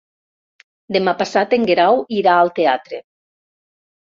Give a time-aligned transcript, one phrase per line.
[0.95, 3.03] Demà passat en Guerau irà al teatre.